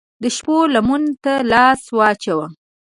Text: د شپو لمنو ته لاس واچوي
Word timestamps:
د 0.21 0.23
شپو 0.35 0.55
لمنو 0.73 1.11
ته 1.23 1.33
لاس 1.51 1.81
واچوي 1.97 2.47